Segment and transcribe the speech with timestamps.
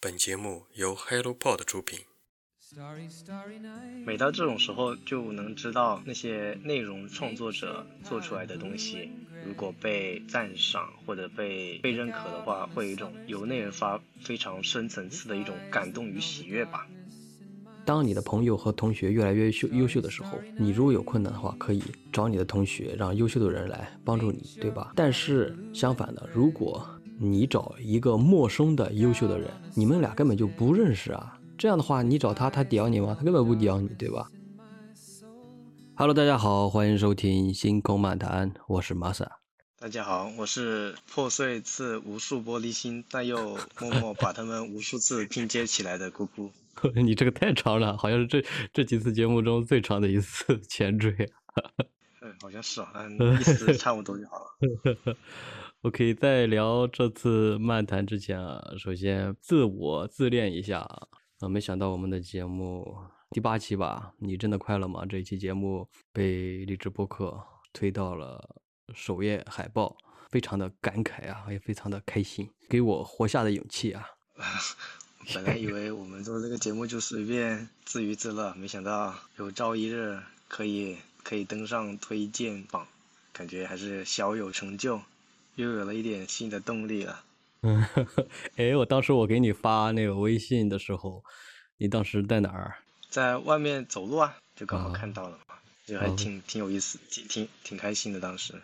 [0.00, 1.98] 本节目由 HelloPod 出品。
[4.06, 9.10] 每到这种时候，就能知道那些内容创作者做出来的东西，
[9.44, 16.86] 如果被赞赏或者被被认可的话，会有一种由内而发、非常深层次的一种感动与喜悦吧。
[17.84, 24.92] 当你的朋友和同学越来越秀优秀的时候，你如果有困难的话，可以找你的同学，让优秀的人来帮助你，对吧？
[24.94, 26.88] 但是相反的，如果
[27.20, 33.16] 你找一个陌生的优秀的人，你们俩根本就不认识啊，这样的话，你找他，他屌你吗？
[33.18, 34.30] 他根本不屌你，对吧
[35.96, 39.40] ？Hello，大家好，欢迎收听星空漫谈，我是玛莎。
[39.80, 46.52] 大家好，我是破碎刺无数玻璃心，但又默默把它们无数次拼接起来的姑姑。
[46.94, 51.10] 你这个太长了，好像是这这几次节目中最长的一次前缀。
[52.22, 55.16] 嗯，好像是啊，嗯，意思差不多就好了。
[55.82, 60.80] OK，在聊这次漫谈之前啊，首先自我自恋一下
[61.38, 62.96] 啊，没想到我们的节目
[63.30, 65.06] 第八期吧，你真的快乐吗？
[65.06, 67.40] 这一期节目被励志播客
[67.72, 68.56] 推到了
[68.92, 69.96] 首页海报，
[70.28, 74.04] 非常的感慨啊，也非常的开心，给我活下的勇气啊。
[75.32, 82.88] 本来以为我们做这个节目就随便自娱自乐，没想到有朝一日可以可以登上推荐榜，
[83.32, 85.00] 感觉还是小有成就，
[85.58, 87.24] 又有了一点新的动力了。
[87.62, 87.84] 嗯，
[88.54, 91.22] 哎，我当时我给你发那个微信的时候，
[91.78, 92.76] 你当时在哪儿？
[93.10, 98.54] 在外面走路啊，就刚好看到了嘛，就还挺挺有意思，挺挺挺开心的当时。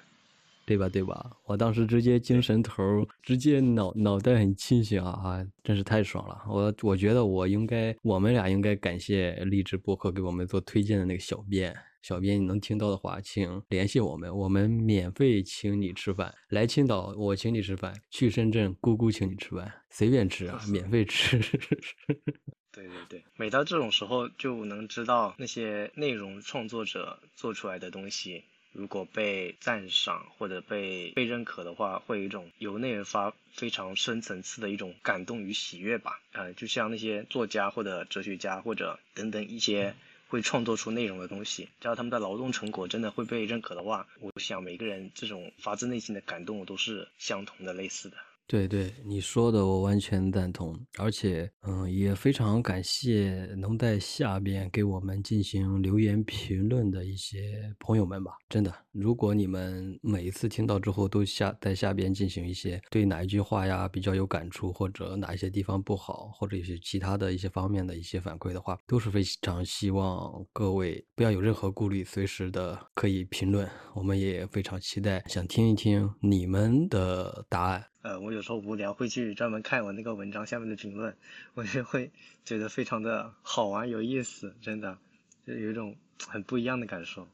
[0.65, 0.89] 对吧？
[0.89, 1.33] 对吧？
[1.45, 5.11] 我当时直接精神头，直接脑脑袋很清醒啊！
[5.11, 6.43] 啊，真是太爽了！
[6.49, 11.77] 我我觉得我应该，我们俩应该感谢励志播客给我们做推荐的那个小编。
[12.05, 16.35] 小编，你能听到的话，请联系我们，我们免费请你吃饭。
[16.51, 21.39] 来青岛，我请你吃饭；去深圳，姑姑请你吃饭，随便吃啊，免费吃。
[22.73, 28.45] 对对对，每到这种时候，就能知道那些内容创作者做出来的东西。
[28.73, 36.21] 如果被赞赏或者被被认可的话，会有一种由内而发、非常深层次的一种感动与喜悦吧。
[36.33, 39.95] 呃，就像那些作家或者哲学家或者等等一些
[40.29, 48.17] 会创作出内容的东西，只要他们的劳动成果真的会被认可的话，我想每个人这种发自内心的感动都是相同的、类似的。
[48.47, 58.33] 对对，你说的我完全赞同，而且嗯，也非常感谢能在下边给我们进行留言评论的一些朋友们吧。
[58.51, 73.67] 真的，如果你们每一次听到之后都下在下边进行一些对哪一句话呀比较有感触，或者哪一些地方不好，或者一些其他的一些方面的一些反馈的话，都是非常希望各位不要有任何顾虑，随时的可以评论。
[73.95, 77.87] 我们也非常期待，想听一听你们的答案。
[78.05, 81.17] 呃，我有时候无聊会去专门看我那个文章下面的评论，
[81.55, 82.11] 我就会
[82.45, 84.99] 觉得非常的好玩有意思，真的，
[85.47, 85.97] 就有一种
[86.29, 87.27] 很不一样的感受，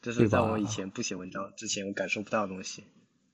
[0.00, 2.84] 这是在我以前不写文章之前我感受不到的东西。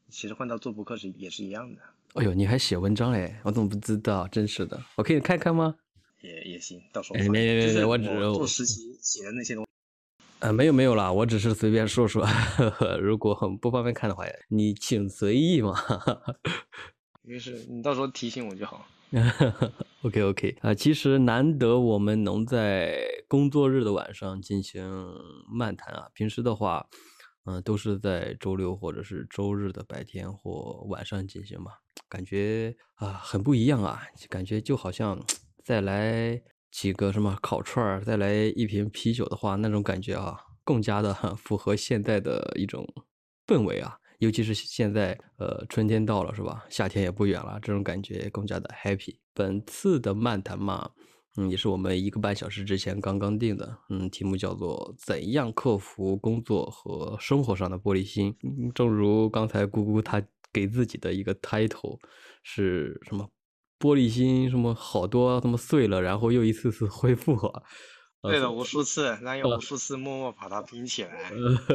[0.08, 1.82] 其实换到做博客时也是一样的。
[2.14, 3.36] 哎呦，你还写文章嘞？
[3.42, 4.26] 我怎么不知道？
[4.28, 5.76] 真是的，我可以看看吗？
[6.22, 7.18] 也也行，到时候。
[7.18, 9.66] 没没没没，我只做实习写的那些东。
[10.42, 12.26] 呃，没有没有啦，我只是随便说说，
[13.00, 15.72] 如果不方便看的话，你请随意嘛。
[17.22, 18.84] 没事，你到时候提醒我就好。
[20.02, 24.84] OK OK 啊，其实难得我们能在工作日的晚上进行
[25.48, 26.88] 漫谈啊，平时的话，
[27.44, 31.70] 嗯，都是在周六或者是周日的白天或晚上进行嘛，
[32.08, 35.20] 感觉啊很不一样啊，感觉就好像
[35.62, 36.42] 再来。
[36.72, 42.84] 几个什么烤串儿，再来一瓶啤酒的话，那种感觉啊，更加的符合现在的一种
[43.46, 43.98] 氛围啊。
[44.18, 46.64] 尤其是现在，呃，春天到了是吧？
[46.70, 49.16] 夏天也不远了，这种感觉更加的 happy。
[49.34, 50.92] 本次的漫谈嘛，
[51.36, 58.34] 嗯，也是我们一个半小时之前刚刚定的，嗯，题目叫做怎样克服工作和生活上的玻璃心。
[58.74, 60.22] 正如刚才姑姑她
[60.52, 61.98] 给自己的一个 title
[62.44, 63.28] 是什么？
[63.82, 67.36] 玻璃心什么好多，他妈碎了，然后又一次次恢复。
[68.22, 71.32] 对了，无数次，然后 又无数次默默把它拼起来。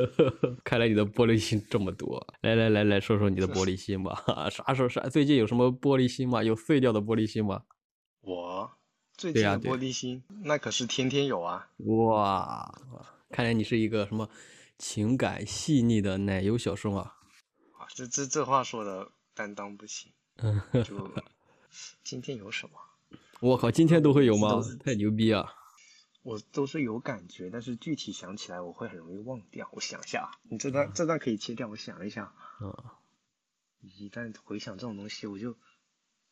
[0.64, 2.26] 看来你的玻璃心这么多。
[2.40, 4.24] 来来来来说说你的玻璃心吧。
[4.50, 5.02] 啥时候啥？
[5.10, 6.42] 最近有什么玻璃心吗？
[6.42, 7.64] 有碎掉的玻璃心吗？
[8.22, 8.72] 我
[9.18, 11.68] 最近的玻璃心，那可是天天有啊。
[11.80, 12.74] 哇，
[13.30, 14.30] 看来你是一个什么
[14.78, 17.16] 情感细腻的奶油小生啊。
[17.78, 20.14] 啊，这这这话说的担当不起。
[20.86, 21.12] 就。
[22.04, 22.74] 今天有什么？
[23.40, 24.62] 我靠，今天都会有吗？
[24.84, 25.54] 太牛逼啊！
[26.24, 29.70] 我都是有感觉，但是具体想起来我会很容易忘掉。
[29.72, 31.68] 我想一下，你这段这段可以切掉。
[31.70, 32.74] 我想一下，嗯，
[33.82, 35.56] 一旦回想这种东西，我就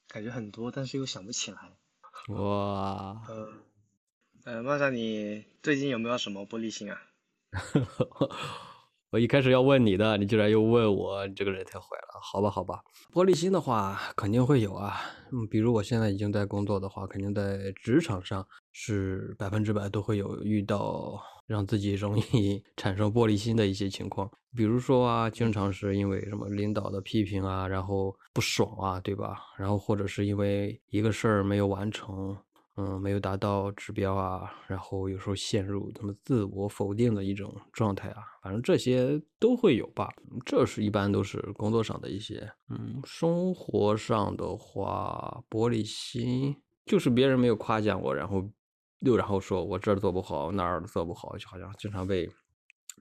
[0.08, 1.58] 感觉很多，但是又想不起来。
[2.28, 3.54] 哇，呃，
[4.44, 7.02] 呃，曼莎，你最近有没有什么玻璃心啊？
[9.16, 12.20] 我一开始要问你的，你居然又问我，你这个人太坏了。
[12.22, 12.82] 好吧，好吧，
[13.14, 15.00] 玻璃心的话肯定会有啊。
[15.32, 21.18] 嗯，比如我现在已经在工作的话，肯定在职场上是百分之百都会有遇到
[21.48, 24.30] 让自己容易 产生玻璃心的一些情况。
[24.54, 29.38] 比如说啊，经常是因为什么领导的批评啊，然后不爽啊，对吧？
[29.58, 32.38] 然后或者是因为一个事儿没有完成。
[32.77, 40.10] 嗯，没有达到指标啊，然后有时候陷入他么自我否定的一种状态啊，反正这些都会有吧。
[40.45, 46.56] 这是一般都是工作上的一些，嗯，生活上的话，玻璃心
[46.86, 48.44] 就是别人没有夸奖我，然后
[49.00, 52.30] 又然后说我这儿做不好，那儿做不好，就好像经常被。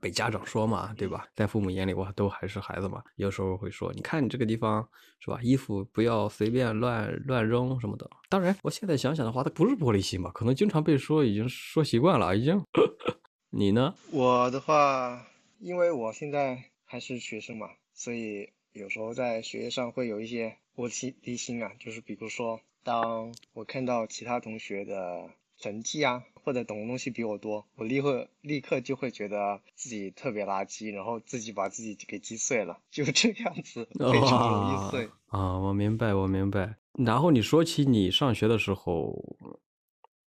[0.00, 1.26] 被家长说嘛，对吧？
[1.34, 3.02] 在父母眼里，哇，都还是孩子嘛。
[3.16, 4.86] 有时候会说，你看你这个地方
[5.20, 5.38] 是吧？
[5.42, 8.08] 衣服不要随便乱乱扔什么的。
[8.28, 10.30] 当然，我现在想想的话，他不是玻璃心嘛？
[10.32, 12.62] 可能经常被说，已经说习惯了，已经。
[13.50, 13.94] 你呢？
[14.10, 15.26] 我的话，
[15.58, 21.72] 因为我现在还是学生嘛，所以有时候在学业上会有一些玻璃心啊。
[21.78, 25.30] 就是比如说，当我看到其他同学的。
[25.56, 35.58] 成绩啊，或者懂的东西比我多，我立刻立刻就会觉得自己特别垃圾，然后自己把自己给击碎了，就这样子，非常容易碎 啊。
[35.58, 36.76] 我明白，我明白。
[36.92, 39.36] 然后你说起你上学的时候，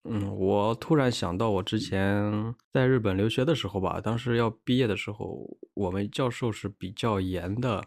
[0.04, 7.86] 嗯，我突然想到我之前在日本留学的时候吧，当时要毕业的时候，我们教授是比较严的，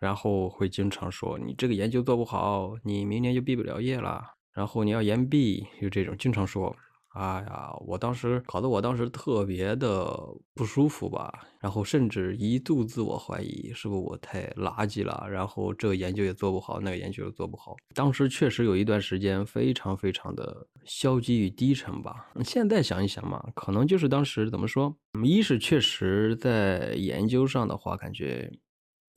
[0.00, 4.22] 然后会经常说你这个研究做不好，你明年就毕不了业了，
[4.52, 6.74] 然后你要延毕，就这种经常说。
[7.14, 10.06] 哎呀，我当时搞得我当时特别的
[10.54, 15.26] 不舒服吧，然后甚至一度自我怀疑，是不是我太垃圾了？
[15.28, 17.74] 然后这个研究也做不好，那个研究也做不好。
[17.94, 22.30] 当时确实有一段时间非常非常的消极与低沉吧。
[22.44, 24.94] 现在想一想嘛，可能就是当时怎么说？
[25.24, 28.52] 一是确实在研究上的话，感觉。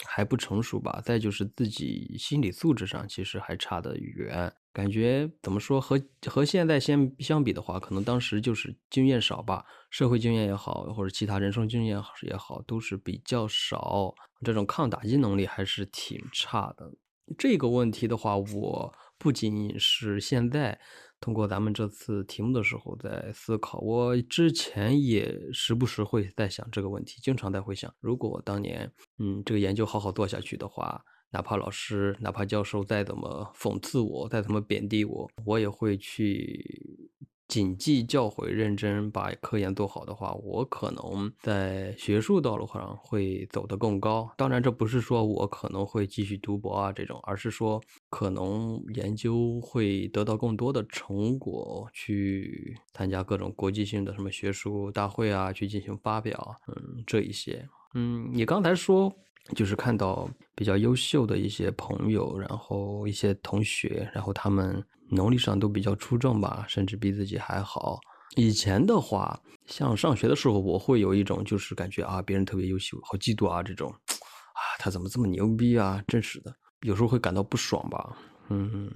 [0.03, 14.13] 还不成熟吧，再就是自己心理素质上其实还差得远，感觉怎么说和和现在相相比的话，可能当时就是经验少吧，社会经验也好，或者其他人生经验也好，都是比较少，
[14.45, 16.91] 这种抗打击能力还是挺差的。
[17.37, 20.79] 这个问题的话，我不仅仅是现在。
[21.23, 23.77] 通过咱们这次题目的时候，在思考。
[23.77, 30.99] 我之前也时不时会在想这个问题，经常在回想，如果我当年，嗯，这个研究好好做下去的话，
[31.31, 37.09] 哪怕老师、哪怕教授再怎么讽刺我，再怎么贬低我，我也会去。
[37.47, 44.31] 谨记教诲，认真把科研做好的话，我可能在学术道路上会走得更高。
[44.37, 57.67] 当然，这不是说我可能会继续读博啊这种，而是说可能研究会得到更多的成果，去参加各种国际性的什么学术大会啊，去进行发表，嗯，这一些。
[57.95, 59.13] 嗯，你刚才说
[59.55, 64.83] 就是看到比较优秀的一些朋友，然后一些同学，然后他们。
[65.13, 67.99] 能力上都比较出众吧，甚至比自己还好。
[68.37, 76.01] 以前的话，像上学的时候，我会有一种就是感觉啊，别人特别优秀，好嫉妒啊这种，啊，他怎么这么牛逼啊？
[76.07, 78.17] 真是的，有时候会感到不爽吧。
[78.47, 78.89] 嗯，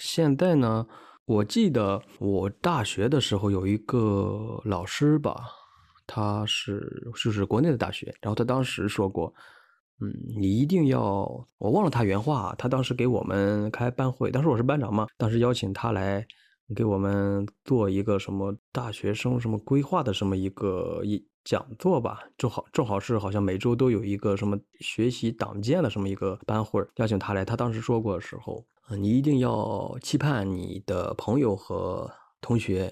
[0.00, 0.84] 现在呢，
[1.24, 5.36] 我记得我大学的时候有一个老师吧，
[6.04, 9.32] 他是就是国内的大学，然后他当时说过。
[10.02, 11.00] 嗯，你一定要，
[11.58, 12.54] 我忘了他原话。
[12.56, 16.26] 他当时给我们开班会，当时我是班长嘛，当时邀请他来
[16.74, 22.20] 给我们做一个什么大学生什么规划的什么一个一讲座吧。
[22.38, 27.44] 正好正好是好像每周都有一个什么学习党建的什么一个班会，邀请他来。
[27.44, 28.64] 他当时说过的时候，
[28.98, 32.90] 你一定要期盼你的朋友和同学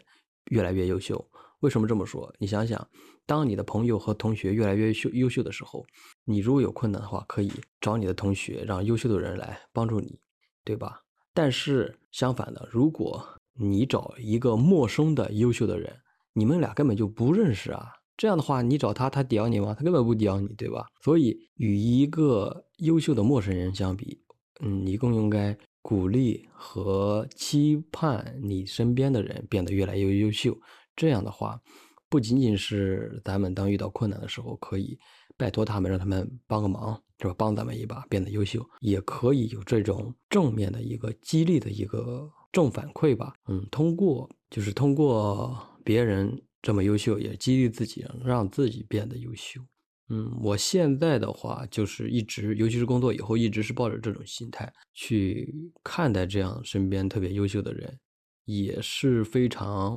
[0.51, 1.27] 越来越优秀。
[1.61, 2.31] 为什么这么说？
[2.39, 2.87] 你想想。
[3.29, 5.85] 当你的朋友和同学越来越秀优秀的时候，
[6.25, 10.19] 你如果有困难的话，可以找你的同学，让优秀的人来帮助你，
[10.65, 11.03] 对吧？
[11.35, 13.23] 但是相反的，如果
[13.61, 15.95] 你找一个陌生的优秀的人，
[16.33, 19.75] 你们俩根本就不认识啊，这样的话，你找他，他屌你吗？
[19.75, 20.87] 他根本不屌你，对吧？
[21.03, 24.23] 所以与一个优秀的陌生人相比，
[24.61, 30.59] 嗯，你更应该鼓励和期盼你身边的人变得越来越优秀，
[30.97, 31.61] 这样的话。
[32.09, 34.99] 不仅仅是咱们当遇到困难的时候，可以
[35.37, 37.35] 拜托他们，让他们帮个忙，是吧？
[37.37, 43.35] 帮咱们一把，变得优秀，也可以有这种正面的一个激励的一个正反馈吧。
[43.49, 49.61] 嗯，通过就是通过别人这么优秀，也激励自己，让自己变得优秀。
[50.09, 57.99] 嗯，我现在的话就是一直，尤其是工作以后，一直是抱着这种心态去看待这样身边特别优秀的人。
[58.47, 59.95] 也是非常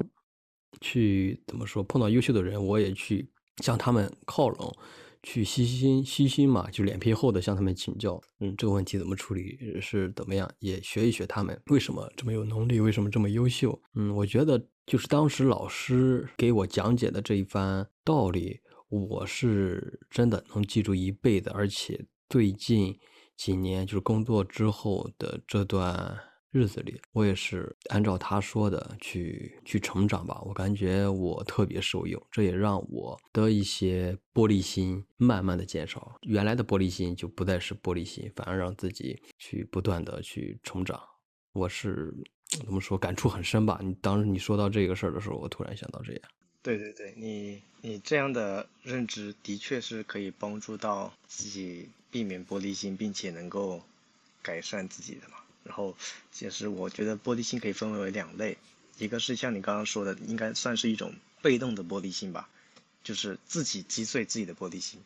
[0.79, 4.73] 去怎么说，碰到优秀的人，我也去向他们靠拢。
[5.23, 22.97] 去虚心虚心嘛，就脸皮厚的向他们请教，嗯，这个问题怎么处理是怎么样，也学一学他们为什么这么有能力，为什么这么优秀，嗯，我觉得就是当时老师给我讲解的这一番道理，我是真的能记住一辈子，而且最近
[23.37, 26.17] 几年就是工作之后的这段。
[26.51, 30.41] 日子里，我也是按照他说的去去成长吧。
[30.45, 36.13] 我感觉我特别受用，这也让我的一些玻璃心慢慢的减少。
[36.23, 41.01] 原来的玻璃心就不再是玻璃心，反而让自己去不断的去成长。
[41.53, 42.13] 我是
[42.49, 43.79] 怎么说，感触很深吧？
[43.81, 46.21] 你当时你说到这个事儿的时候，我突然想到这样。
[46.61, 53.81] 对对对，你你这样的认知的确是可以帮助到自己避免玻璃心，并且能够
[54.41, 55.37] 改善自己的嘛。
[55.63, 55.95] 然后，
[56.31, 58.57] 其实我觉得玻璃心可以分为两类，
[58.97, 61.13] 一个是像你刚刚说的，应该算是一种
[61.43, 62.49] 被动的玻璃心吧，
[63.03, 64.99] 就是自己击碎自己的玻璃心。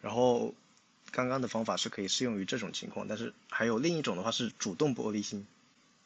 [0.00, 0.54] 然后，
[1.10, 5.46] 刚刚的方法是可以适用于这种情况，但是还有另一种的话是主动玻璃心。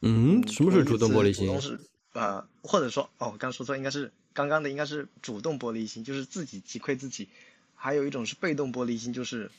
[0.00, 1.46] 嗯，什么是主动玻璃心？
[1.46, 1.78] 主动是
[2.12, 7.28] 呃，或者说哦，我刚说错，应该是刚刚的应该是主动玻璃心，就是自己击溃自己。
[7.76, 9.50] 还有一种是被动玻璃心，就是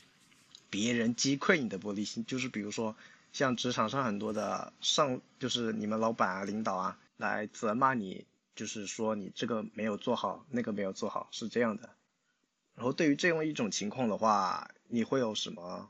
[0.70, 2.94] 别人击溃你的玻璃心，就是比如说。
[3.34, 8.26] 像职场上很多的上，就是你们老板啊、领导啊，来责骂你，
[8.56, 11.90] 就是说你这个没有做好，那个没有做好，是这样的。
[12.76, 15.90] 然后对于这样一种情况的话，你会有什么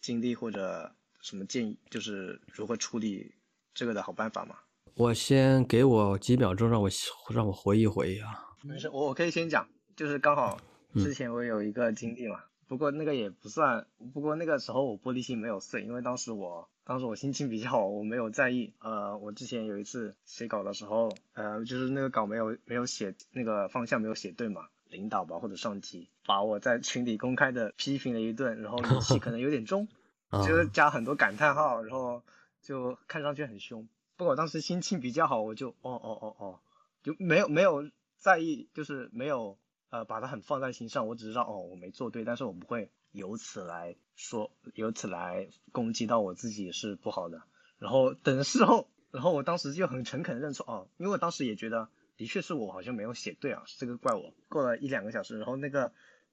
[0.00, 3.34] 经历或者什么建议，就是如何处理
[3.74, 4.56] 这个的好办法吗？
[4.94, 6.90] 我先给我几秒钟，让我
[7.32, 8.56] 让我回忆回忆啊。
[8.62, 10.58] 没事，我我可以先讲，就是刚好
[10.94, 12.42] 之前我有一个经历嘛。
[12.70, 18.72] 不过那个也不算，不过那个时候我玻璃心没有碎，因为当时我当时我心情比较好，我没有在意。
[18.78, 29.88] 呃，我之前有一次写稿的时候，呃，就是那个稿没有没有写那个方向没有写对嘛，领导吧或者上级把我在群里公开的批评了一顿，然后语气可能有点重，
[30.30, 32.22] 就是加很多感叹号，然后
[32.62, 33.88] 就看上去很凶。
[34.16, 36.60] 不过我当时心情比较好，我就哦哦哦哦，
[37.02, 39.58] 就没有没有在意，就是没有。
[39.90, 47.42] 呃，把它很放在心上，我只知道哦，我没做对，但是我不会由此来说，由此来攻击到我自己是不好的。
[47.78, 54.32] 然后等事后，然后我当时就很诚恳认错哦，因为我当时也觉得的确是我好像没有写对啊，这个怪我。
[54.48, 55.92] 过了一两个小时，然后那个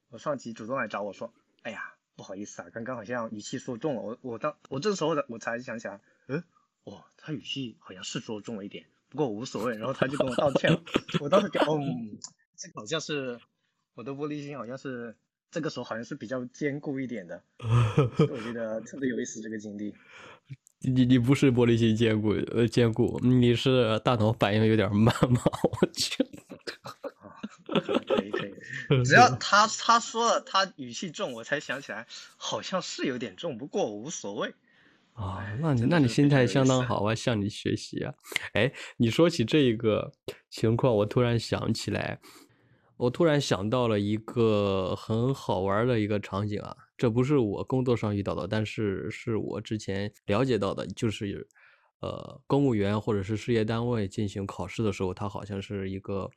[0.10, 1.34] 我上级主动来找我说，
[1.64, 4.02] 哎呀，不好意思啊，刚刚好像语气说重了。
[4.04, 6.44] 我我当我这时候的我才想起来，嗯，
[6.84, 9.78] 哦，他语气好像是说重了一点，不过无所谓。
[9.78, 10.82] 然后他就跟我道歉了，
[11.22, 12.20] 我当时觉得，嗯。
[12.58, 13.40] 这个好像是
[13.94, 15.16] 我的玻璃心，好像是
[15.52, 19.94] 这个时候好像是比较坚固一点的，我觉得 特别有意思这个经历。
[20.80, 25.42] 你你不是玻璃心坚固呃坚固，你是大脑反应有点慢吗？
[25.82, 26.24] 我去。
[27.66, 32.06] 可以可以，只要他他说了他语气重，我才想起来
[32.38, 34.54] 好像是有点重，不过我无所谓。
[35.14, 38.14] 啊，那你那你心态相当好，我向你学习啊。
[38.54, 40.14] 哎，你说起这一个
[40.50, 42.20] 情况，我突然想起来。
[42.98, 51.48] 我突然想到了一个很好玩的一个场景啊，这不是我工作上遇到的，但是是我之前了解到的，就是，
[52.02, 56.28] 呃，公务员或者是事业单位进行考试的时候，它好像是一个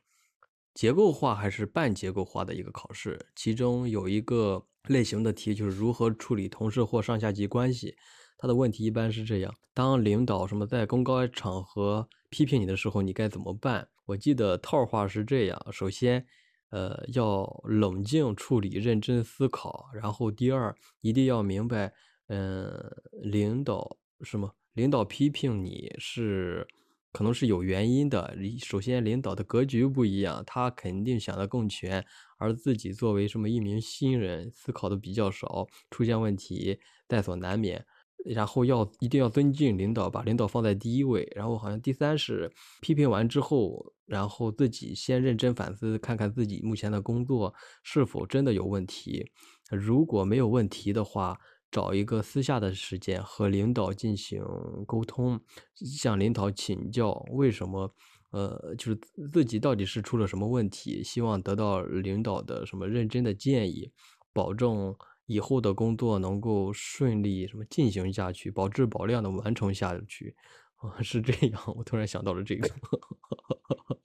[0.75, 7.95] 结构化还是半结构化的一个考试，其中有一个类型的题就是如何处理同事或上下级关系，
[8.37, 13.87] 它的问题一般是这样：当领导什么在公开场合批评你的时候，你该怎么办？
[14.05, 16.23] 我记得套话是这样，首先。
[16.71, 19.89] 呃，要冷静处理，认真思考。
[19.93, 21.93] 然后第二，一定要明白，
[22.27, 22.73] 嗯，
[23.21, 24.55] 领导什么？
[24.73, 26.65] 领导批评你是
[27.11, 28.35] 可能是有原因的。
[28.59, 32.05] 首先，领导的格局不一样，他肯定想的更全，
[32.37, 37.85] 而自己作为什么一名新人，思考的比较少，出现问题在所难免。
[38.25, 41.27] 然后要一定要尊敬领导，把领导放在第一位。
[41.35, 42.51] 然后好像第三是
[42.81, 49.31] 批评完之后，然后自己先认真反思，看看自己目前的工作是否真的有问题。
[49.71, 51.39] 如果没有问题的话，
[51.71, 54.43] 找一个私下的时间和领导进行
[54.85, 55.39] 沟通，
[55.73, 57.95] 向领导请教为什么，
[58.31, 58.99] 呃，就是
[59.31, 63.91] 自己到底是出了什么问题，希望得到领导的什么认真的建议，
[64.33, 64.95] 保证。
[65.31, 70.35] 以后的工作能够顺利什么进行下去，保质保量的完成下去，
[70.75, 71.61] 啊，是这样。
[71.77, 72.67] 我突然想到了这个，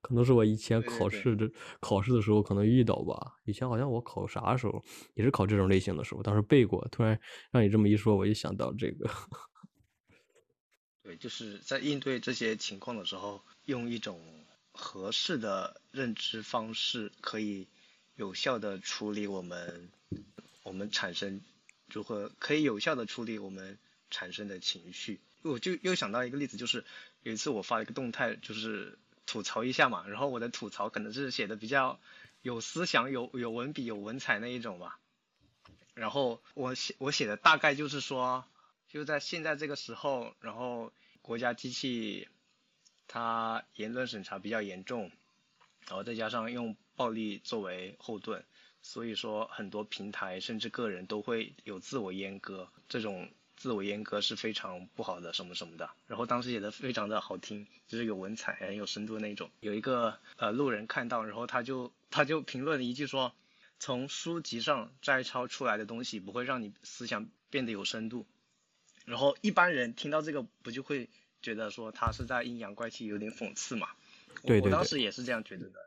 [0.00, 3.38] 可能是我以前考试的考试的时候可能遇到吧。
[3.44, 4.82] 以前好像我考啥时候
[5.14, 6.86] 也是考这种类型的时候，当时背过。
[6.92, 7.18] 突然
[7.50, 9.10] 让你这么一说，我就想到这个。
[11.02, 14.20] 对，就是在应对这些情况的时候，用一种
[14.72, 17.68] 合适的认知方式，可以
[18.20, 19.88] 有效的处理我们
[20.62, 21.40] 我们产生
[21.86, 23.78] 如何可以有效的处理我们
[24.10, 25.20] 产生的情绪。
[25.40, 26.84] 我就又想到一个例子，就是
[27.22, 31.98] 有一次我发了一个动态，就是吐槽一下嘛，然后我的吐槽可能是写的比较
[32.42, 34.98] 有思想、有有文笔、有文采那一种吧。
[35.94, 38.44] 然后我写我写的大概就是说，
[38.90, 42.28] 就在现在这个时候，然后国家机器
[43.08, 45.10] 它言论审查比较严重，
[45.86, 48.44] 然后再加上用暴力作为后盾，
[48.82, 53.30] 所以说很多平台甚至个人都会有自我阉割这种。
[53.56, 55.90] 自我阉割是非常不好的，什么什么的。
[56.06, 59.50] 然后当时写的非常的好听，就是有文采、很有深度的那种。
[59.60, 63.34] 有一个呃路人看到，然后他就他就评论了一句说
[63.78, 68.24] ：“从书籍上摘抄出来的东西不会让你思想变得有深度。”
[69.04, 71.10] 然后一般人听到这个不就会
[71.42, 73.88] 觉得说他是在阴阳怪气，有点讽刺嘛？
[74.42, 74.70] 对对对。
[74.70, 75.86] 我当时也是这样觉得的。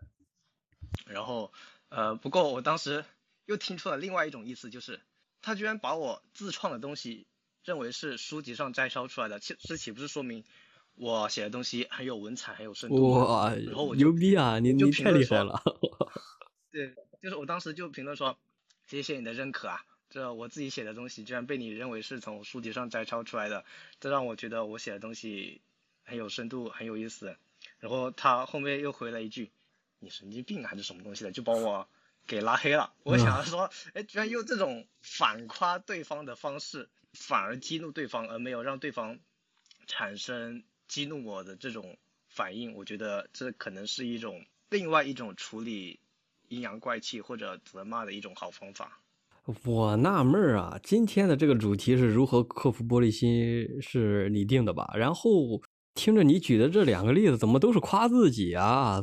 [1.06, 1.52] 然后
[1.90, 3.06] 呃，不过我当时
[3.46, 5.02] 又听出了另外一种意思，就是
[5.42, 7.28] 他居然把我自创的东西。
[7.66, 10.44] 认为是书籍上摘抄出来的，这这岂不是说明
[10.96, 13.10] 我写的东西很有文采、很有深度？
[13.14, 14.60] 哇，然后我牛逼啊！
[14.60, 15.64] 你你太厉害了。
[16.74, 18.38] 对，就是我当时就评论说，
[18.86, 23.64] 谢谢你的认可啊，这我自己写的东西居然被你认为是从书籍上摘抄出来的，
[24.02, 25.62] 这让我觉得我写的东西
[26.04, 27.38] 很有深度、很有意思。
[27.80, 29.54] 然后他后面又回了一句，
[30.04, 31.88] 你神经病还是什么东西的，就把我
[32.28, 32.94] 给拉黑了。
[33.04, 36.90] 我想说，哎，居然用这种反夸对方的方式。
[37.16, 39.20] 反而激怒对方，而没有让对方
[39.86, 41.96] 产生激怒我的这种
[42.28, 46.00] 反应，我觉得这可能是一种另外一种处理
[46.48, 49.00] 阴阳怪气或者责骂的一种好方法。
[49.64, 54.92] 我纳闷儿啊，今天的这个主题是如何克服玻璃心，是你定的吧？
[54.98, 55.62] 然后
[55.94, 59.00] 听着你举的这两个例子，怎么都是夸自己啊？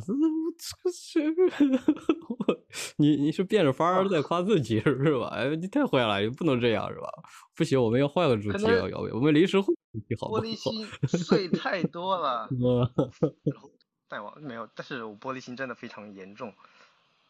[0.61, 2.63] 这这这，
[2.97, 5.27] 你你是变着法儿在夸自己是吧？
[5.33, 7.09] 哎，你太坏了，你不能这样是吧？
[7.55, 12.47] 不行，我们要换个主题，要要我们临时换主题好玻璃心碎太多了。
[13.43, 13.71] 然后
[14.07, 16.53] 带我没有，但是我玻璃心真的非常严重。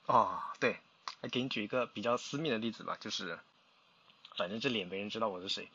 [0.07, 0.75] 哦，对，
[1.21, 3.39] 来给你举一个比较私密的例子吧，就是，
[4.35, 5.69] 反正这脸没人知道我是谁，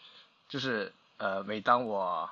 [0.48, 2.28] 就是呃，每当我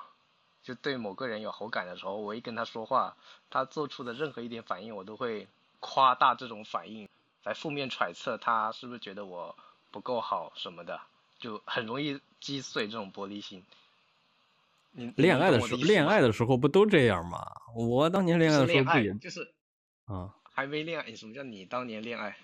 [0.65, 3.15] 就对某个人有好感的时候，我一跟他说话，
[3.49, 5.47] 他做出的任何一点反应，我都会
[5.79, 7.07] 夸大这种反应，
[7.43, 9.55] 来负面揣测他是不是觉得我
[9.91, 10.99] 不够好什么的。
[11.37, 13.63] 就很容易击碎这种玻璃心。
[14.93, 17.45] 你恋爱的时候，恋爱的时候不都这样吗？
[17.75, 19.51] 我当年恋爱的时候不也就是
[20.05, 20.33] 啊？
[20.53, 21.13] 还没恋爱？
[21.13, 22.37] 什么叫你当年恋爱？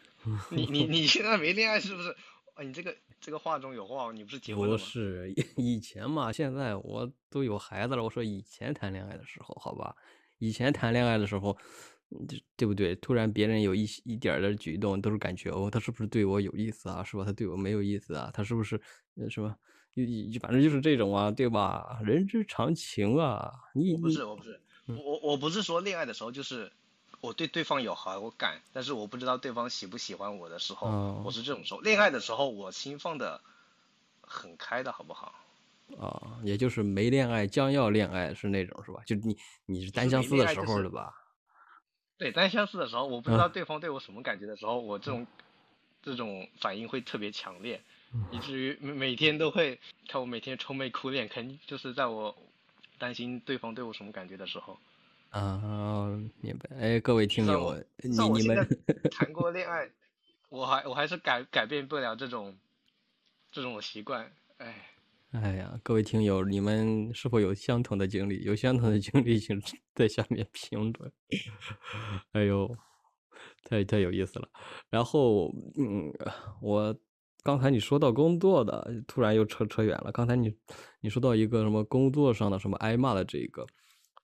[0.50, 2.16] 你你你现在没恋爱是不是？
[2.58, 4.82] 啊，你这个这个话中有话，你不是结婚了吗？
[4.82, 8.02] 不是 以前嘛，现在我都有孩子了。
[8.02, 9.94] 我说以前谈恋爱的时候，好吧，
[10.38, 11.56] 以前谈恋爱的时候。
[12.26, 12.96] 对对不对？
[12.96, 17.04] 突然别人有一一点的举动，都是感觉哦，他是不是对我有意思啊？
[17.04, 17.22] 是吧？
[17.22, 18.30] 他对我没有意思啊？
[18.32, 18.80] 他是不是
[19.28, 19.54] 什么？
[19.94, 22.00] 就反正就是这种啊，对吧？
[22.02, 23.52] 人之常情啊。
[23.74, 26.72] 你不是我不是我我不是说恋爱的时候就是
[27.20, 30.88] 我对对方有好感，但是我不知道对方喜不喜欢我的时候，
[31.24, 31.80] 我是这种时候。
[31.80, 33.40] 恋爱的时候我心放的
[34.20, 35.34] 很开的好不好？
[35.98, 39.02] 啊，也就是没恋爱将要恋爱是那种是吧？
[39.06, 41.14] 就你你是单相思的时候的吧？
[42.18, 45.26] 对单相思的时候，我不知道对方对我什么感觉的时候，我这种
[46.02, 47.80] 这种反应会特别强烈，
[48.30, 52.36] 以至于每天都会看我每天愁眉苦脸，肯定就是在我
[52.98, 54.78] 担心对方对我什么感觉的时候。
[55.30, 56.08] 啊，
[56.40, 56.76] 明白。
[56.76, 58.10] 哎，各位听友，你
[58.40, 58.66] 你们
[59.10, 59.90] 谈过恋爱，
[60.48, 62.56] 我还我还是改改变不了这种
[63.50, 64.84] 这种习惯，哎。
[65.32, 68.42] 哎呀，各位听友，你们是否有相同的经历？
[68.44, 69.60] 有相同的经历，请
[69.94, 71.12] 在下面评论。
[72.32, 72.74] 哎呦，
[73.64, 74.48] 太太有意思了。
[74.88, 76.10] 然后，嗯，
[76.62, 76.96] 我
[77.42, 80.10] 刚才你说到工作的，突然又扯扯远了。
[80.10, 80.56] 刚才你
[81.00, 83.66] 你说到一个什么工作上的什么挨骂的这个，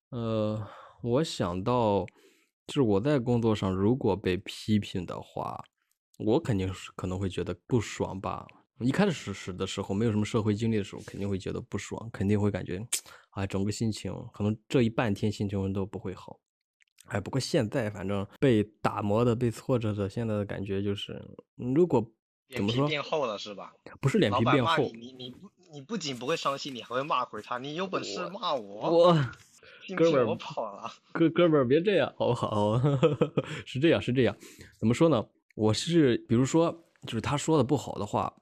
[0.08, 0.66] 呃，
[1.04, 2.06] 我想到
[2.66, 5.62] 就是我在工作上如果被批评的话，
[6.18, 8.46] 我肯定是可能会觉得不爽吧。
[8.80, 12.84] 一开始时的时候，没有什么社会经历的时候，肯定会觉得不爽，肯定会感觉，
[13.30, 16.40] 啊，整个心情可能这一半天心情都不会好。
[17.08, 21.22] 哎，不过现在反正被打磨的、被挫折的，现在的感觉就是，
[21.56, 22.02] 如果
[22.48, 23.74] 怎么说变厚了是吧？
[24.00, 27.58] 不是脸皮变厚，你你不你不仅不会伤心，你还会骂回他。
[27.58, 29.28] 你有本事骂我，我
[29.96, 30.90] 哥们儿我跑了。
[31.12, 32.80] 哥哥们儿别这样好不好？
[33.66, 34.36] 是这样是这样，
[34.78, 35.24] 怎么说呢？
[35.54, 36.72] 我是比如说，
[37.06, 38.32] 就是他说的不好的话。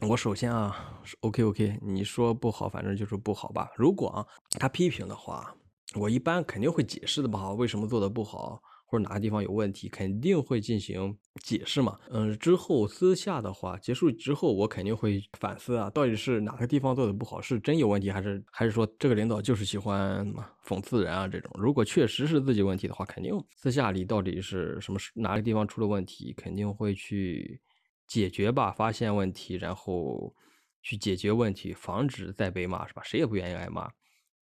[0.00, 3.70] 我首先啊，OK OK，你说不好，反正就是不好吧。
[3.76, 4.26] 如果啊
[4.58, 5.54] 他批评的话，
[5.94, 8.60] 我一般肯定会解释的不好，为什么做的不好。
[8.86, 11.98] 或者哪个地方有问题，肯定会进行解释嘛。
[12.10, 20.24] 嗯，之后私下的话结束之后，我肯定会反思啊，到底是哪个地方做的不好，是真有问题，还是还是说这个领导就是喜欢
[20.64, 21.50] 讽刺人啊这种？
[21.58, 27.60] 如果确实是自己问题的话，肯定私下里到底是什么哪个地方出了问题，肯定会去
[28.06, 30.34] 解决吧，发现问题，然后
[30.82, 33.02] 去解决问题，防止再被骂，是吧？
[33.02, 33.90] 谁也不愿意挨骂。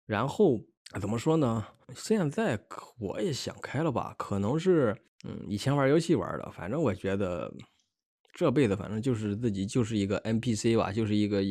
[0.07, 0.59] 然后。
[1.01, 1.66] 怎么说呢？
[1.94, 2.59] 现在
[2.98, 7.53] 我也想开了吧，可能是，嗯，以前玩游戏玩的，反正我觉得
[8.33, 11.42] 这辈子反正就是自己就是一个 NPC 吧，就是一个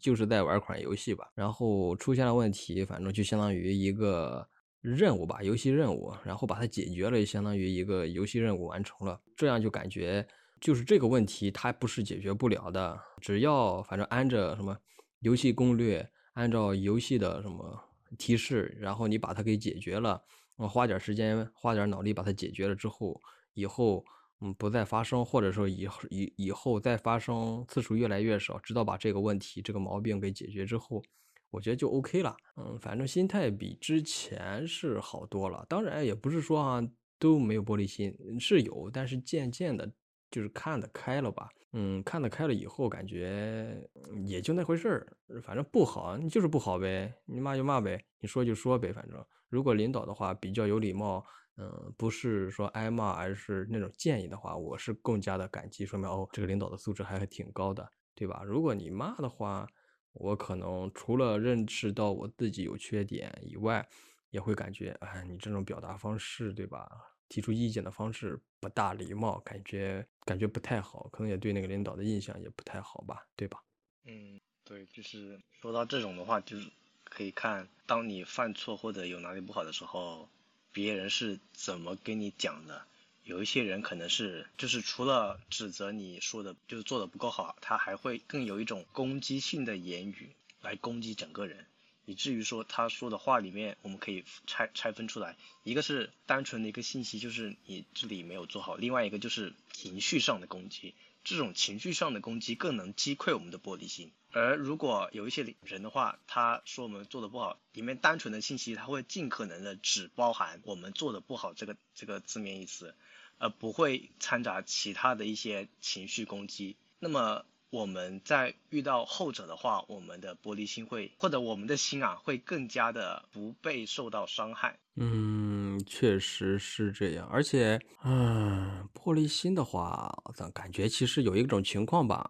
[0.00, 1.28] 就是在玩款游戏吧。
[1.34, 4.46] 然后出现了问题，反正就相当于一个
[4.80, 9.20] 任务吧，游戏任务，然后把它解决了，相当于一个游戏任务完成了。
[9.36, 10.26] 这样就感觉
[10.60, 14.76] 就是这个问题它不是解决不了的，只要反正按着什么
[15.20, 17.90] 游戏攻略，按照游戏的什么。
[18.18, 20.22] 提示，然后你把它给解决了，
[20.56, 23.20] 我花点时间，花点脑力把它解决了之后，
[23.54, 24.04] 以后
[24.40, 31.02] 嗯不再发生，或者说以后以以后再发生次数越来越少，直到把这个问题这个毛病给解决之后，
[31.50, 32.36] 我觉得就 OK 了。
[32.56, 35.64] 嗯，反正心态比之前是好多了。
[35.68, 36.82] 当然也不是说啊
[37.18, 39.90] 都没有玻璃心，是有，但是渐渐的，
[40.30, 41.48] 就是看得开了吧。
[41.76, 43.76] 嗯，看得开了以后，感觉
[44.24, 45.16] 也就那回事儿。
[45.42, 48.92] 反正不好，你就是不好呗，你骂就骂呗，你说就说呗。
[48.92, 51.24] 反正如果领导的话比较有礼貌，
[51.56, 58.44] 嗯，不是说挨骂，而是那种建议的话，我是更加的感激，说明哦，这个领导的素质还挺高的，对吧？
[58.46, 59.66] 如果你骂的话，
[60.12, 63.84] 我可能除了认识到我自己有缺点以外，
[64.30, 66.88] 也会感觉，哎，你这种表达方式，对吧？
[67.28, 73.62] 提出意见的方式不大礼貌，感觉感觉不太好，可能也对那个领导的印象也不太好吧，对吧？
[74.04, 76.70] 嗯，对，就是说到这种的话，就是
[77.04, 80.28] 可以看，当你犯错或者有哪里不好的时候，
[80.72, 82.82] 别人是怎么跟你讲的。
[83.24, 90.28] 有一些人可能是，就是除了指责你说的，就是做的不够好，他还会更有一种攻击性的言语
[90.60, 91.64] 来攻击整个人。
[92.06, 100.94] 以至于说他说的话里面，我们可以拆拆分出来，一个是单纯的一个信息，就是你这里没有做好；另外一个就是情绪上的攻击。
[101.24, 104.12] 这种情绪上的攻击更能击溃我们的玻璃心。
[104.30, 112.94] 而如果有一些人的话，他说我们做的不好，里面单纯的信息他会尽可能的只包含我们做的不好这个这个字面意思，
[113.38, 116.76] 而不会掺杂其他的一些情绪攻击。
[116.98, 117.46] 那么。
[117.70, 124.78] 我们在遇到后者的话，我们的玻璃心会，或者我们的心啊，会更加的不被受到伤害。
[124.96, 127.26] 嗯，确实是这样。
[127.26, 132.24] 而且，嗯，玻璃心的话，咱感觉其实有一种情况吧，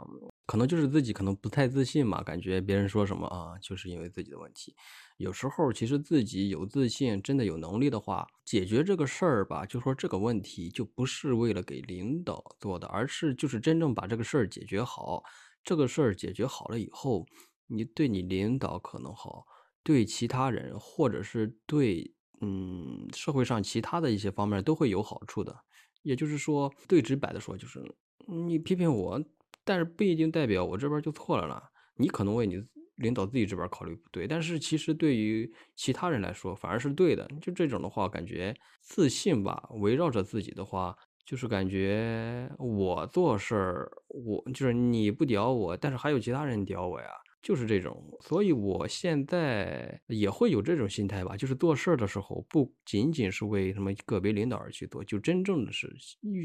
[0.46, 4.74] 可能就是自己可能不太自信嘛，感觉别人说什么啊，就是因为自己的问题。
[5.16, 15.22] 有时候其实自己有自信，真的有能力的话，解决这个事儿吧，就说这个问题就不是为了给领导做的，而是就是真正把这个事儿解决好。
[15.62, 17.24] 这个事儿解决好了以后，
[17.68, 19.46] 你对你领导可能好，
[19.82, 25.56] 对其他人或者是对嗯社会上其他的一些方面都会有好处的。
[26.02, 27.82] 也就是说，最直白的说，就是
[28.26, 29.18] 你批评我，
[29.64, 31.60] 但是不一定代表我这边就错了呢。
[31.96, 32.62] 你可能为你。
[32.98, 37.26] 领导自己这边考虑不对，但是其实对于其他人来说反而是对的。
[37.42, 47.06] 就这种的话，感觉自信吧，围绕着自己的话，就是感觉我做事儿，我就是你不屌我，但是还有其他人屌我呀，
[47.42, 48.02] 就是这种。
[48.20, 55.90] 所以我现在也会有这种心态吧，就是做事儿的时候，不仅仅是为什么个别领导而去做，就真正的是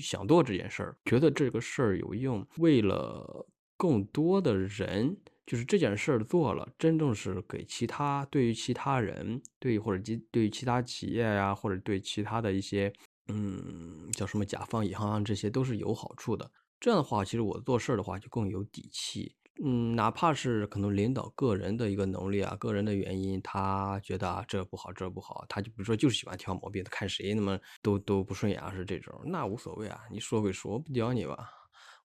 [0.01, 5.17] 想做这件事儿，觉得这个事儿有用，为了更多的人。
[5.45, 12.93] 就是这件事儿做了，真正是给其他对于其他人，对或者对对于其他企业呀，或者对其他的一些，
[13.29, 16.51] 嗯，叫什么甲方乙方，这些都是有好处的。
[16.79, 19.35] 这样的话，其实我做事儿的话就更有底气。
[19.63, 31.49] 嗯，哪怕是可能领导个人的一个能力啊，个人的原因，他觉得啊这不好，这不好，他就比如说就是喜欢挑毛病，看谁那么都都不顺眼，是这种，那无所谓啊，你说归说，我不屌你吧，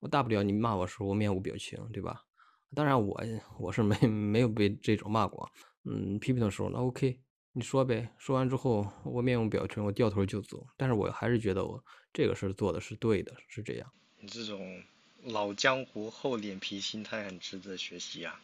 [0.00, 2.22] 我大不了你骂我时候我面无表情，对吧？
[2.74, 3.22] 当然，我
[3.60, 5.48] 我是没没有被这种骂过，
[5.84, 7.20] 嗯，批评的时候，那 OK，
[7.56, 10.66] 你说呗，说完之后我面无表情，我掉头就走。
[10.76, 11.80] 但是我还是觉得我
[12.12, 13.88] 这个事儿做的是对的，是这样。
[14.20, 14.82] 你这种
[15.22, 18.40] 老江湖厚脸皮心态很值得学习啊。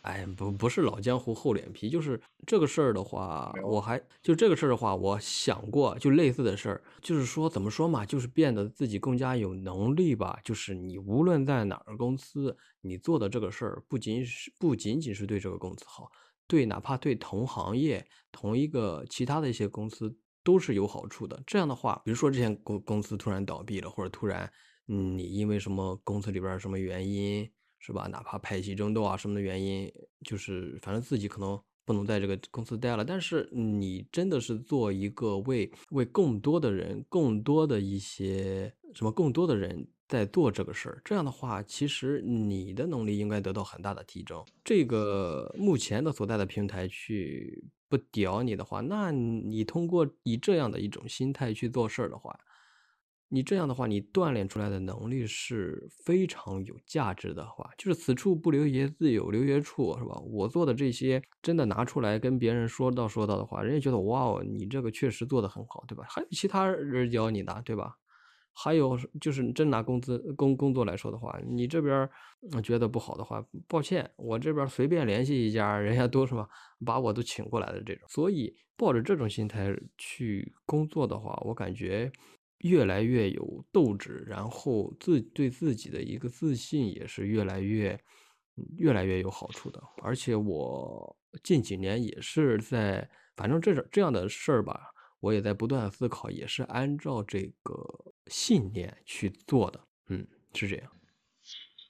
[0.00, 10.38] 哎，不不是老江湖厚脸皮，就是这个事儿的话我还就这个事儿的话，我想过就类似的事儿，就是说怎么说嘛，就是变得自己更加有能力吧。
[10.42, 16.08] 就是你无论在哪个公司，你做的这个事儿，不仅是不仅仅是对这个公司好，
[16.46, 21.42] 对哪怕对同行业、同一个其他的一些公司都是有好处的。
[21.46, 24.50] 这样的话，比如说之前公公司突然倒闭了，或者突然，
[24.86, 27.50] 你因为什么公司里边什么原因。
[27.78, 28.08] 是吧？
[28.08, 29.88] 哪怕派系争斗啊什么的原因，
[30.24, 33.04] 就是反正自己可能不能在这个公司待了。
[33.04, 44.44] 但是你真的是做一个为为更多的人、更多的一些什么更多的人在做这个事儿，这样的话，其实你的能力应该得到很大的提升。
[44.64, 52.38] 这个目前的所在的平台去不屌你的话，那你通过以这样的一种心态去做事儿的话。
[53.28, 60.16] 你这样的话，你锻炼出来的能力是非常有价值的话，就是此处不留爷自有留爷处，是吧？
[60.30, 66.04] 我做的这些真的拿出来跟别人说到说到的话，人家觉得哇哦，你这个确实做得很好，对吧？
[66.08, 67.96] 还有其他人教你的，对吧？
[68.56, 72.08] 还有就是真拿工资工工作来说的话，你这边
[72.62, 76.48] 觉得不好的话，抱歉，我这边随便联系一家，人家都什么
[76.84, 78.08] 把我都请过来的这种。
[78.08, 82.10] 所以抱着这种心态去工作的话，我感觉。
[82.60, 88.00] 越来越有斗志，然后自对自己的一个自信也是越来越，
[88.78, 89.80] 越来越有好处的。
[90.02, 94.90] 而且我近几年也是在，反正这种这样的事儿吧，
[95.26, 99.80] 我也在不断思考，也是按照这个信念去做的。
[100.06, 100.90] 嗯，是这样。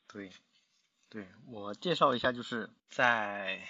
[0.09, 0.31] 对，
[1.09, 3.61] 对我介绍一下，就是在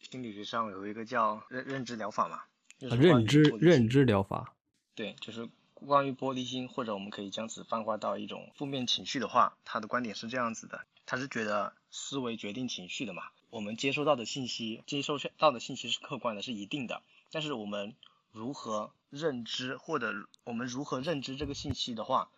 [0.00, 2.42] 心理学上有一个叫认认知疗法嘛，
[2.78, 4.54] 认知认知疗法。
[4.94, 5.48] 对，就是。
[5.74, 13.24] 关于玻璃心，或者我们可以将此泛化到一种负面情绪的话，他的观点是这样子的：他是觉得思维决定情绪的嘛。
[13.50, 17.02] 我们接收到的信息，接收到的信息是客观的，是一定的。
[17.30, 17.94] 但是我们
[18.34, 22.32] 如何认知，或者我们如何认知这个信息的话，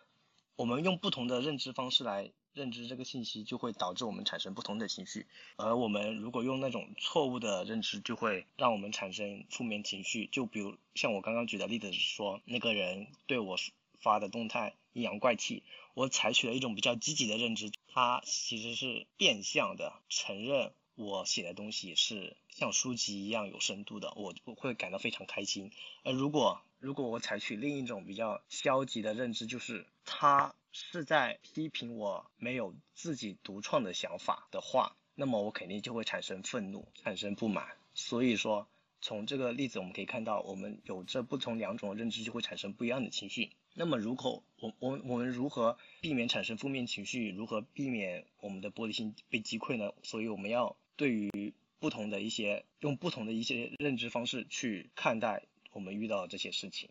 [0.55, 2.31] 我们用不同的认知方式来。
[2.53, 10.25] 认知这个信息就会导致我们产生不同的情绪，而我们如果用那种错误的认知，就会让我们产生负面情绪。
[10.25, 13.57] 就比如像我刚刚举的例子是说，那个人对我
[13.99, 15.61] 发的动态阴阳怪气，
[15.93, 25.71] 我采取了一种比较积极的认知，他其实是变相的承认我写的东西是像书籍一样有深度的，我我会感到非常开心。
[26.03, 30.53] 而如果如果我采取另一种比较消极的认知，就是他。
[30.79, 37.65] 是在批评我没有自己独创的想法的话，那么我肯定就会产生愤怒，产生不满。
[37.95, 38.67] 所以说，
[39.01, 43.53] 从这个例子我们可以看到，我们有这不同两种认知，就会产生不一样的情绪。
[43.73, 47.31] 那么，如果我我我们如何避免产生负面情绪？
[47.31, 49.93] 如何避免我们的玻璃心被击溃呢？
[50.03, 56.89] 所以我们要对于不同的一些用不同的一些认知方式去看待我们遇到的这些事情。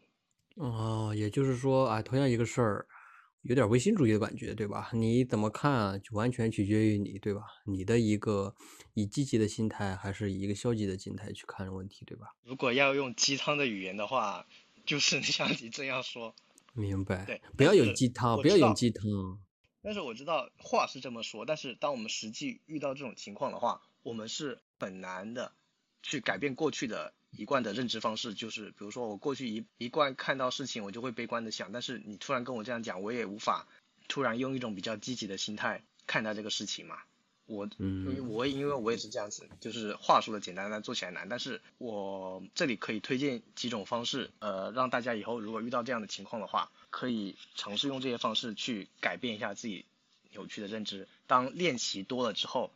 [0.54, 2.86] 哦，也就是说，啊，同样一个事儿。
[3.42, 4.90] 有点唯心主义的感觉，对吧？
[4.92, 7.42] 你怎么看，啊就完全取决于你，对吧？
[7.64, 8.56] 你的一个
[8.94, 12.34] 以积极的心态，还是以一个消极的心态去看问题，对吧？
[12.42, 14.48] 如果要用鸡汤的语言的话，
[14.84, 16.34] 就是 像你这样说。
[16.74, 17.24] 明白。
[17.24, 19.04] 对，不要有鸡汤，不要有鸡汤。
[19.80, 25.50] 但是我知道话是这么说，但是当我们实际遇到这种情况的话，我们是很难的
[26.00, 27.12] 去改变过去的。
[27.32, 33.66] 一贯的认知方式就是，比如说我过去一一贯看到事情我就会悲观的想，但是你突然跟我这样讲，我也无法
[34.08, 36.96] 突然用一种比较积极的心态看待这个事情嘛。
[37.44, 41.28] 我，嗯，我因为我也是这样子，就是话说的简单，但做起来难。
[41.28, 49.84] 但是我这里可以推荐几种方式，呃，让大家以后如果遇到这样的情况的话，可以尝试用这些方式去改变一下自己
[50.30, 51.06] 扭曲的认知。
[51.26, 52.72] 当练习多了之后，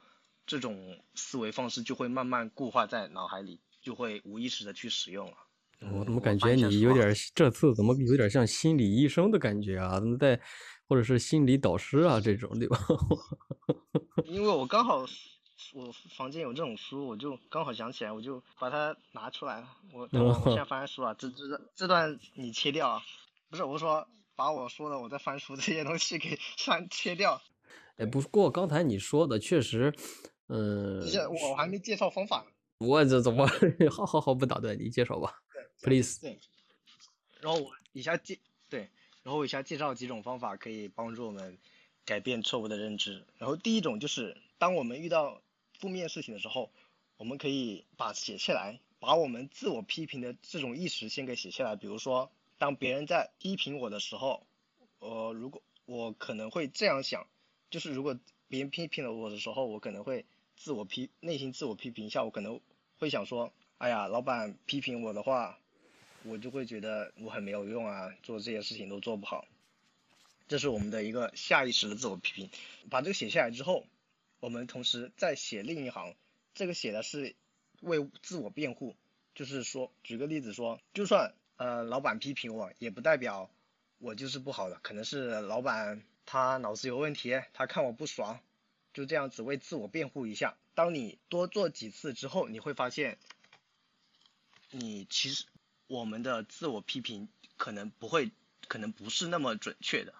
[0.50, 3.60] 这种思维方式就会慢慢固化在脑海里。
[3.82, 5.36] 就会无意识的去使用了。
[5.90, 9.98] 我怎么感觉你有点这次怎么有点像心理医生的感觉啊？
[9.98, 10.38] 怎么在
[10.86, 12.78] 或者是心理导师啊这种对吧？
[14.28, 15.06] 因为我刚好
[15.72, 19.68] 我房间有这种书，我就刚好想起来，我就把它拿出来了。
[19.94, 23.02] 我我现在 翻书啊，这这这段你切掉啊？
[23.48, 27.40] 不是，我说把我说的我在翻书这些东西给删切掉。
[27.96, 29.94] 哎，不过刚才你说的确实，
[30.52, 32.44] 嗯，我我还没介绍方法。
[32.78, 33.46] 我这怎么？
[33.88, 35.40] 好好好，不打断你介绍吧
[35.80, 36.20] ，please。
[36.20, 36.40] 对。
[37.40, 38.88] 然后我以下介对，
[39.22, 41.56] 然后我以下介绍几种方法可以帮助我们
[42.04, 43.24] 改变错误的认知。
[43.38, 45.40] 然后第一种就是，当我们遇到
[45.78, 46.72] 负面事情的时候，
[47.16, 51.76] 我们可以把写下来，把我们自我批评的这种意识先给写下来。
[51.76, 54.44] 比如说，当别人在批评我的时候，
[54.98, 57.28] 呃，如果我可能会这样想，
[57.70, 60.26] 就是如果别人批评了我的时候，我可能会。
[60.62, 62.60] 自我批内心自我批评一下，我可能
[62.98, 65.58] 会想说，哎呀，老板批评我的话，
[66.22, 69.46] 我就会觉得我很没有用啊，做这些事情都做不好。
[70.48, 72.50] 这是我们的一个下意识的自我批评。
[72.90, 73.86] 把这个写下来之后，
[74.38, 76.14] 我们同时再写另一行，
[76.52, 77.34] 这个写的是
[77.80, 78.94] 为自我辩护，
[79.34, 83.48] 就是说，举个例子说，就算呃老板批评我，也不代表
[83.96, 88.38] 我就是不好的，可能是老板他脑子有问题，他看我不爽。
[88.92, 90.56] 就这样子为自我辩护一下。
[90.74, 93.18] 当你多做几次之后，你会发现，
[94.70, 95.44] 你其实
[95.86, 98.30] 我们的自我批评可能不会，
[98.68, 100.14] 可能不是那么准确的。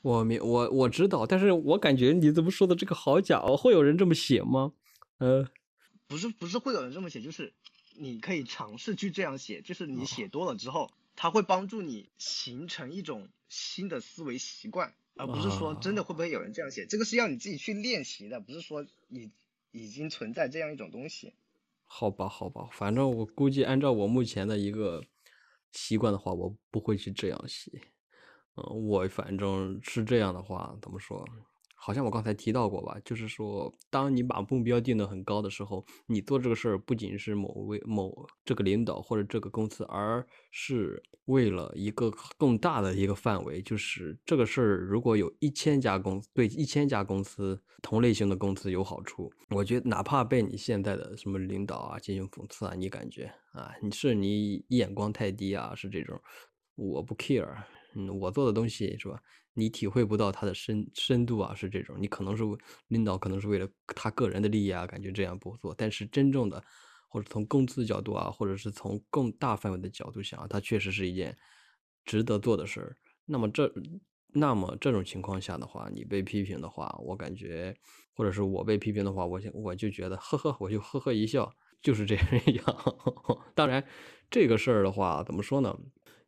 [0.00, 3.56] 我明我我知道，但是我感觉你怎么说的这个好假哦？
[3.56, 4.72] 会有人这么写吗？
[5.18, 5.48] 呃，
[6.08, 7.52] 不是不是会有人这么写，就是
[7.96, 14.94] 你可以尝试去这样写，就是你写多了之后，它会帮助你形成一种新的思维习惯。
[15.14, 19.30] 而不是说真的会不会有人这样写，这个是要你自己去练习的，不是说已
[19.70, 21.34] 已经存在这样一种东西。
[21.84, 25.04] 好吧，好吧，反正我估计按照我目前的一个
[25.72, 27.70] 习惯的话，我不会去这样写。
[28.54, 31.22] 嗯，我反正是这样的话，怎么说？
[31.84, 56.16] 好像我刚才提到过吧，就是说，当你把目标定得很高的时候，你做这个事儿不仅是某位某这个领导或者这个公司，而是为了一个更大的一个范围，就是这个事儿如果有一千家公司对一千家公司同类型的公司有好处，我觉得哪怕被你现在的什么领导啊进行讽刺啊，你感觉啊你是你眼光太低啊，是这种，
[56.76, 57.64] 我不 care，
[57.96, 59.20] 嗯，我做的东西是吧？
[59.54, 61.96] 你体会不到它的深深度啊，是这种。
[62.00, 62.42] 你可能是
[62.88, 65.74] 领导，可能是为了他个人的利益啊，感觉这样不做。
[65.76, 66.62] 但是真正的，
[67.08, 71.36] 或者从公司角度啊，或者是从更大范围的角度想，它确实是一件
[72.04, 72.96] 值得做的事儿。
[73.26, 73.70] 那么这，
[74.34, 77.76] 那么这种情况下的话，你被批评的话，我感觉，
[78.14, 82.64] 或者是我被批评的话，我我就觉得，呵呵，我就呵呵一笑，就是这样。
[83.54, 83.84] 当然，
[84.30, 85.78] 这个事儿的话，怎么说呢？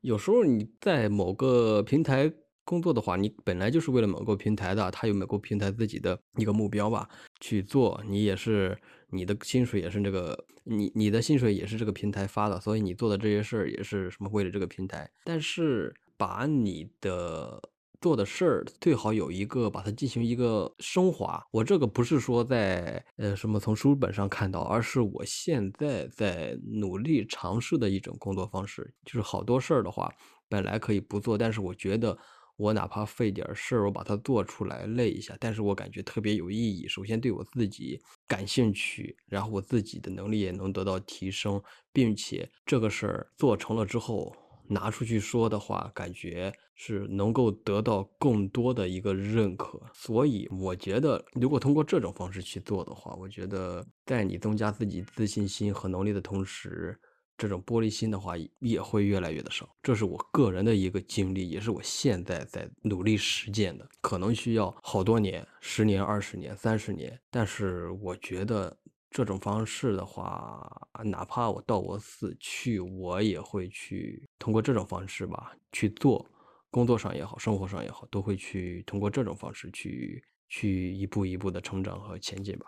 [0.02, 2.32] 有时候你在某个平台。
[2.64, 8.76] 工作的话，你本来就是为了某个平台的，他有某个平台自己的一个目标吧去做，你也是
[9.10, 15.10] 你的薪水也是这个，你你的薪水也是这个平台发的，所以你做的这些事儿也是什么为了这个平台。
[15.24, 17.60] 但是把你的
[18.00, 21.42] 做的事儿最好有一个把它进行一个升华。
[21.50, 28.94] 我这个不是说在呃什么从书本上看到，而是我现在在努力尝试的一种工作方式。
[29.04, 30.10] 就是好多事儿的话，
[30.48, 32.16] 本来可以不做，但是我觉得。
[32.56, 36.86] 我哪怕费点事儿，我把它做出来累一下，但是我感觉特别有意义。
[36.86, 41.60] 首先对我自己感兴趣，然后我自己的能力也能得到提升，
[41.92, 44.34] 并且这个事儿做成了之后
[44.68, 49.80] 拿出去说的话，感觉是能够得到更多的一个认可。
[49.92, 56.98] 所以我觉得，如果通过这种方式去做的话，我觉得在你增加自己自信心和能力的同时。
[57.36, 63.88] 这种玻璃心的话也会越来越的少，这是我个人的一个经历，也是我现在在努力实践的。
[64.00, 68.76] 可能需要好多年，十年、二十年、三十年，但是我觉得
[69.10, 76.24] 这种方式的话，哪怕我到我死去，我也会去通过这种方式吧去做，
[76.70, 82.66] 工作上也好，生活上也好，都会去通过这种方式去去一步一步的成长和前进吧。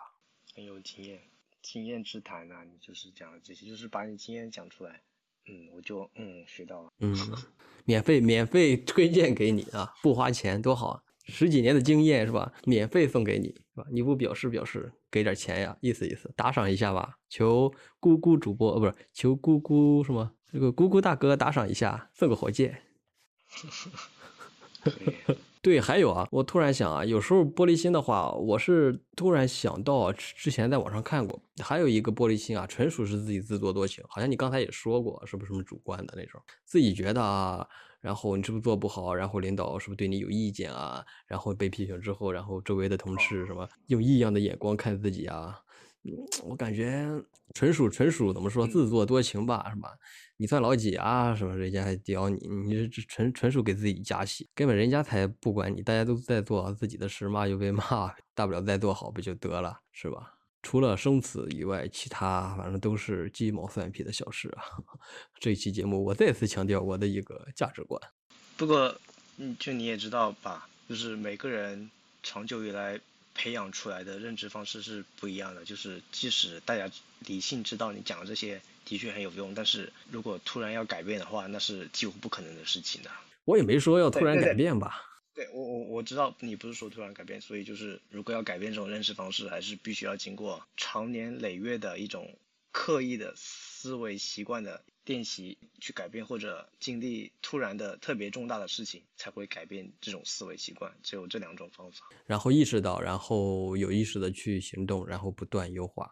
[0.53, 1.21] 很有经验。
[1.69, 5.01] 经验之谈呐，你就是讲这些，就是把你经验讲出来。
[5.49, 6.89] 嗯，我就嗯学到了。
[6.99, 7.13] 嗯，
[7.83, 12.53] 免费免费推荐给你啊，不花钱多好，十几年的经验是吧？
[12.63, 13.85] 免费送给你是吧？
[13.91, 17.17] 你不表示表示，给点钱呀，意思意思，打赏一下吧。
[17.27, 20.33] 求姑姑主播呃，不是求姑姑什么？
[20.49, 22.81] 这个姑姑大哥打赏一下，送个火箭。
[25.67, 37.67] 对，还有啊，我突然想啊，有时候玻璃心的话，我是突然想到之前在网上看过，还有一个玻璃心啊，纯属是自己自作多情，好像你刚才也说过，是不是什么主观的那种，自己觉得啊，
[37.99, 45.59] 然后你是不是做不好，然后领导是不是对你有意见啊，然后被批评之后，然后周围的同事什么用异样的眼光看自己啊，
[46.45, 47.05] 我感觉
[47.53, 49.89] 纯属纯属怎么说自作多情吧，是吧？
[50.39, 51.33] 你算老几啊？
[51.35, 51.57] 什么？
[51.57, 60.35] 人家还屌你，你这纯纯属给自己加戏，根本人家才不管你，大家都在做自己的事，骂就被骂， 大不了再做好不就得了，是吧？
[60.61, 64.63] 除了生死以外，其他反正都是鸡毛蒜皮的小事啊。
[65.39, 67.99] 这期节目我再次强调我的一个价值观。
[68.57, 68.95] 不过，
[69.37, 71.89] 嗯，就你也知道吧，就是每个人
[72.21, 72.99] 长久以来
[73.33, 76.87] 培养出来的认知方式是不一样的，就是即使大家
[77.21, 78.61] 理性知道你讲的这些。
[78.87, 83.11] 的确很有用，但是如果突然要改变的话，那是几乎不可能的事情的。
[83.43, 85.03] 我也没说要突然改变吧。
[85.35, 92.39] 对我我我知道你不是说突然改变，所以就是如果要改变这种认识方式，还是必须要经过长年累月的一种
[92.71, 100.91] 刻意的思维习惯的练习去改变，或者经历突然的特别重大的事情才会改变这种思维习惯。
[101.03, 102.07] 只有这两种方法。
[102.25, 106.09] 然后意识到，然后有意识的去行动，然后不断优化，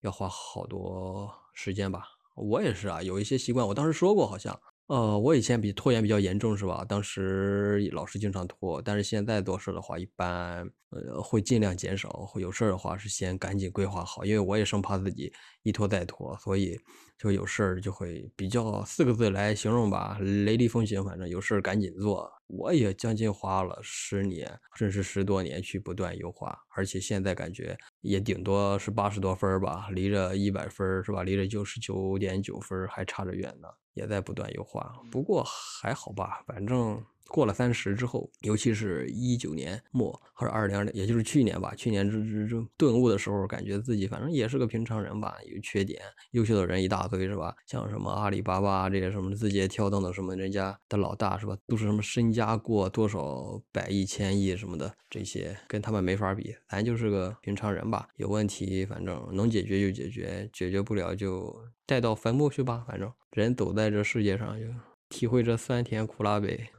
[0.00, 2.04] 要花好多时间吧。
[2.36, 4.56] 我也是啊，有一些习惯，我当时说过好像。
[4.88, 6.84] 呃，我以前比拖延比较严重，是吧？
[6.88, 12.30] 当时老是经常拖，但是现在做事的话，一般呃会尽量减少。
[12.36, 15.32] 有事儿的话是先赶紧规划好，因为我也生怕自己
[15.64, 16.78] 一拖再拖，所以
[17.18, 21.04] 就有事儿就会比较四个字来形容吧，雷厉风行。
[21.04, 22.30] 反正有事儿赶紧做。
[22.46, 31.22] 我也将近花了十年，甚至十多年去不断优化，而且现在感觉也顶多是八十多分吧，离着一百分是吧？
[31.22, 33.68] 离着九十九点九分还差着远呢。
[33.94, 37.02] 也在不断优化，不过还好吧，反正。
[37.28, 46.00] 过了三十之后，尤其是一九年末或者二零二零，也就是去年吧，去年这这这顿悟的时候，感觉自己反正也是个平常人吧，有缺点，
[46.32, 47.54] 优秀的人一大堆是吧？
[47.66, 51.56] 像什么阿里巴巴这些什么字节跳动的什么人家的老大是吧？
[51.66, 58.08] 都是什么身家过多少百亿千亿什么的，这些跟他们没法比，咱就是个平常人吧。
[58.16, 61.54] 有问题反正能解决就解决，解决不了就
[61.84, 62.84] 带到坟墓去吧。
[62.86, 64.66] 反正人走在这世界上，就
[65.08, 66.70] 体会这酸甜苦辣呗。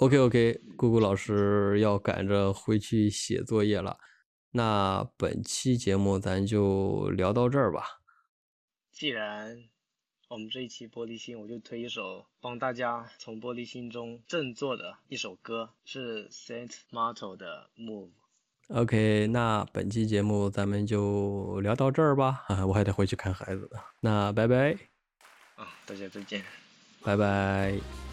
[0.00, 3.98] OK OK，姑姑老师要赶着回去写作业了，
[4.52, 8.00] 那本期节目咱就聊到这儿吧。
[8.90, 9.58] 既然
[10.28, 18.08] 我们这一期玻璃心，我就推一首帮大家从玻璃心中振作的一首歌，是 Saint Marto 的 Move。
[18.68, 23.68] OK，那本期节目咱们就聊到这儿吧， 我还得回去看孩子。
[24.00, 24.72] 那拜拜。
[25.56, 26.42] 啊，大家再见。
[27.02, 28.09] 拜拜。